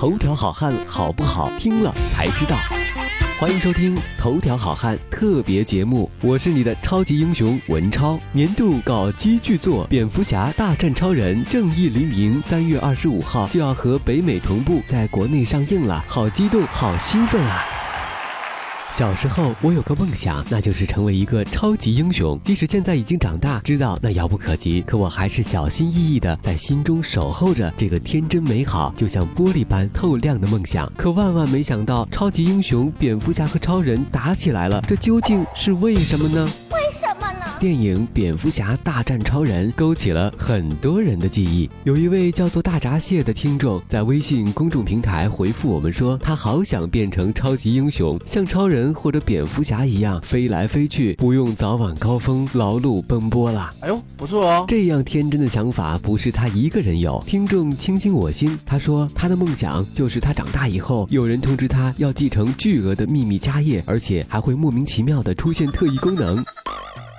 [0.00, 1.52] 头条好汉好不好？
[1.58, 2.56] 听了才知道。
[3.38, 8.18] 欢迎收听《头条好汉》特别节目，我是你的超级英雄文超。
[8.32, 17.62] 年度搞基巨作《蝙蝠侠大战超人：正义黎明》三月二十五号就要和北美同步在国内上映了，好激动，好兴奋啊！
[18.92, 22.38] 小时候，我有个梦想，那就是成为一个超级英雄。
[22.44, 30.90] 即使现在已经长大，知道那遥不可及，可我还是小心翼翼的在心中守候着这个天真美好、就像玻璃般透亮的梦想。
[30.96, 36.48] 可万万没想到，超级英雄蝙蝠侠和超人打起来了，这究竟是为什么呢？
[37.60, 41.68] 电影《蝙蝠侠大战超人》勾起了很多人的记忆。
[41.84, 53.70] 有一位叫做大闸蟹的听众在微信公众平台回复我们说，他好想变成超级英雄，像超人或者蝙蝠侠一样飞来飞去，不用早晚高峰劳碌奔波了。
[53.80, 54.64] 哎呦，不错哦！
[54.66, 57.22] 这样天真的想法不是他一个人有。
[57.26, 66.42] 听众倾心我心，他说他的梦想就是他长大以后，有人通知他要继承巨额的秘密家业，而且还会莫名其妙的出现特异功能。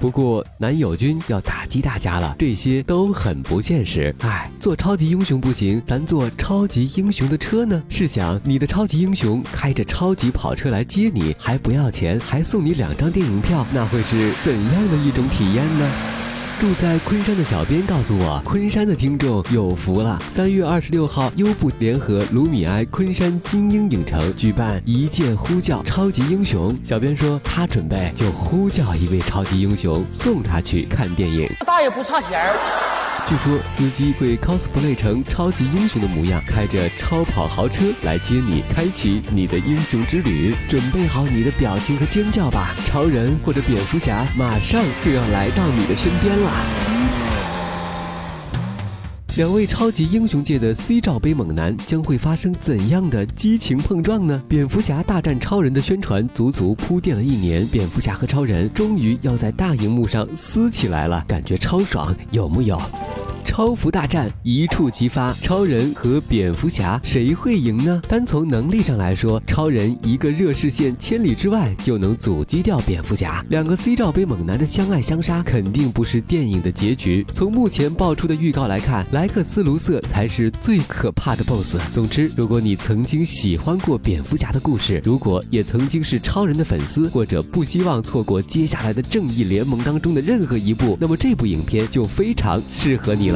[0.00, 4.14] 不过男友君要打击大家了，这些都很不现实。
[4.20, 7.82] 哎，做超级英雄不行，咱坐超级英雄的车呢？
[7.88, 16.23] 试想，你的超级英雄开着超级跑车来接你，还不要钱，还送你两张电影票，那会是怎样的一种体验呢？
[16.60, 20.18] 住在昆山的小编告诉我，昆山的听众有福了。
[20.30, 26.74] 三月二十六号，优步联合卢米埃昆山精英影城举办一键呼叫超级英雄。
[26.84, 31.50] 小编说，他准备就呼叫一位超级英雄，送他去看电影。
[31.66, 33.13] 大爷不差钱儿。
[33.26, 40.54] 据说司机会 cosplay 成超级英雄的模样，开着超跑豪车来接你，开启你的英雄之旅。
[40.68, 47.23] 准备好你的表情和尖叫吧，超人或者蝙蝠侠马上就要来到你的身边了！
[49.36, 54.40] 两位超级英雄界的 C 罩杯猛男将会发生怎样的激情碰撞呢？
[54.48, 62.80] 蝙蝠侠大战超人的宣传足足铺垫了一年，蝙蝠侠和超人终于要在大荧幕上撕起来了，感觉超爽，有木有？
[63.44, 68.02] 超服大战一触即发，超人和蝙蝠侠谁会赢呢？
[68.08, 73.44] 单从能力上来说，超人一个热视线千里之外就能阻击掉蝙蝠侠。
[73.50, 77.24] 两个 C 罩杯猛男的相爱相杀肯定不是电影的结局。
[77.32, 81.76] 从目前爆出的预告来看，莱克斯·卢瑟才是最可怕的 BOSS。
[81.92, 93.33] 总之，如果你曾经喜欢过蝙蝠侠的故事，如果也曾经是超人的粉丝，或者不希望错过接下来的正义联盟当中的任何一部，那么这部影片就非常适合你了。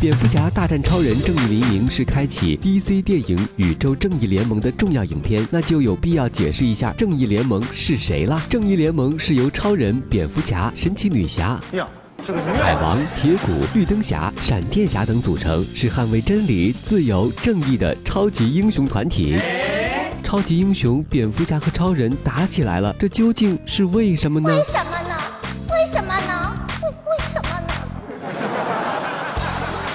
[0.00, 8.42] 蝙蝠侠大战超人：正义黎明是开启 DC 电影宇宙正义联盟的重要影片，那就有必要解释一下正义联盟是谁了。
[8.48, 11.60] 正义联盟是由超人、蝙蝠侠、神奇女侠、
[12.60, 19.36] 海王、铁骨、绿灯侠、闪电侠等组成，是捍卫真理、自由、正义的超级英雄团体。
[20.24, 24.48] 超级英雄蝙蝠侠和超人打起来了，这究竟是为什么呢？
[24.48, 24.91] 为什么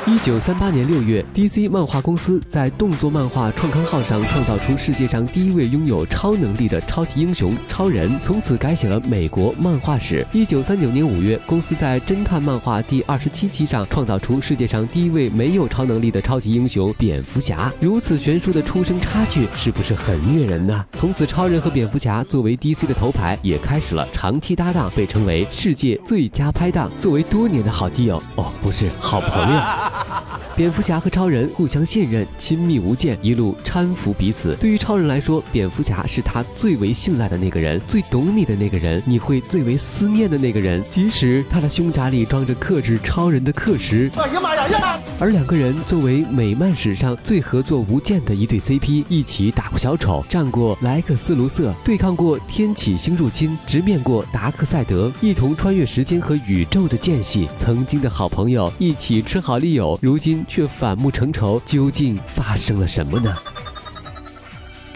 [0.07, 10.25] 一九三八年六月，DC 漫画公司在动作漫画创刊号上创造出世界上第一位拥有超能力的超级英雄超人，从此改写了美国漫画史。
[10.31, 17.69] 一九三九年五月，公司在侦探漫画第二十七期上创造出世界上第一位没有超能力的超级英雄蝙蝠侠。
[17.81, 20.85] 如此悬殊的出生差距，是不是很虐人呢？
[20.93, 26.89] 从此，超人和蝙蝠侠作为 DC 的头牌，也开始了长期搭档，被称为世界最佳拍档。
[26.97, 29.96] 作为多年的好基友，哦，不是好朋友。
[30.55, 34.55] 蝙蝠侠和超人互相信任，亲密无间，一路搀扶彼此。
[34.59, 40.83] 对于超人来说，蝙蝠侠是他最为信赖的那个人，最懂你的那个人，你会最为思念的那个人。
[40.89, 44.09] 即使他的胸甲里装着克制超人的克石。
[44.17, 44.99] 哎呀妈呀呀！
[45.19, 57.49] 而两个人作为美漫史上最合作无间的一对 CP，一起打过小丑，战过莱克斯·卢瑟，对抗过天启星入侵，直面过达克赛德，一同穿越时间和宇宙的间隙。
[57.57, 59.97] 曾经的好朋友，一起吃好利友。
[60.03, 63.33] 如今却反目成仇，究竟发生了什么呢？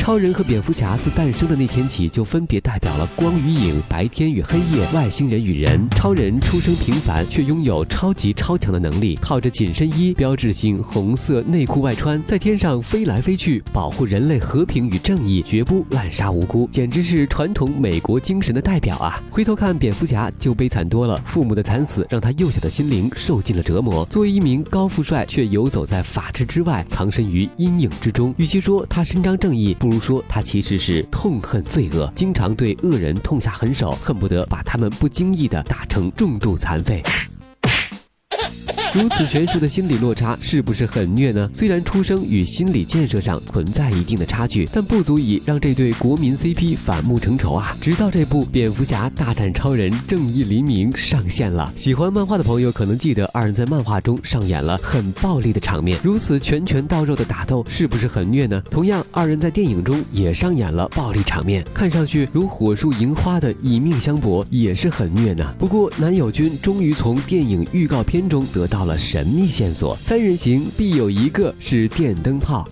[0.01, 5.87] 超人和蝙蝠侠自诞生的那天起，就分别代表了光与影、白天与黑夜、外星人与人。
[5.91, 19.21] 超人出生平凡，却拥有超级超强的能力，靠着紧身衣、标志性红色内裤外穿，在天上飞来飞去，保护人类和平与正义，绝不滥杀无辜，简直是传统美国精神的代表啊！
[19.29, 24.03] 回头看蝙蝠侠就悲惨多了，父母的惨死让他幼小的心灵受尽了折磨。
[24.05, 28.33] 作为一名高富帅，却游走在法治之外，藏身于阴影之中。
[28.37, 37.03] 与其说他伸张正义，不如说他其实是痛恨罪恶，经常对恶人痛下狠手，恨不得把他们不经意的打成重度残废。
[39.01, 41.49] 如此悬殊的心理落差，是不是很虐呢？
[41.53, 47.73] 虽然出生与心理建设上存在一定的差距，但不足以让这对国民 CP 反目成仇啊！
[47.79, 58.61] 直到这部《蝙蝠侠大战超人：正义黎明》上线了，喜欢漫画的朋友可能记得二人在漫画中上演了很暴力的场面，如此拳拳到肉的打斗，是不是很虐呢？
[58.69, 65.55] 同样，二人在电影中也上演了暴力场面，看上去如火树银花的以命相搏，也是很虐呢。
[65.57, 72.67] 不过，男友君终于从电影预告片中得到了神秘线索：三人行必有一个是电灯泡。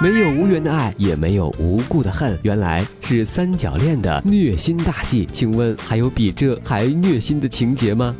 [0.00, 5.28] 没有无缘的爱，也没有无故的恨，原来是三角恋的虐心大戏。
[5.32, 8.14] 请问还有比这还虐心的情节吗？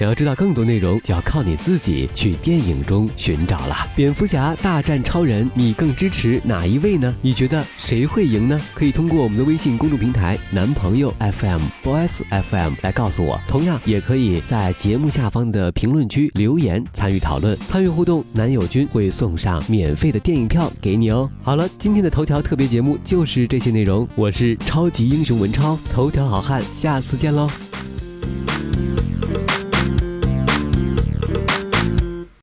[0.00, 3.76] 想要知道更多内容，就要靠你自己去电影中寻找了。
[3.94, 7.14] 蝙蝠侠大战超人，你更支持哪一位呢？
[7.20, 8.58] 你觉得谁会赢呢？
[8.72, 13.38] 可以通过我们的微信公众平台“男朋友 FM Boys FM” 来告诉我。
[13.46, 21.30] 同样，也可以在节目下方的评论区留言参与讨论，参与互动，男友君会送上免费的电影票给你哦。
[21.42, 24.08] 好了，今天的头条特别节目就是这些内容。
[24.14, 27.50] 我是超级英雄文超，头条好汉，下次见喽。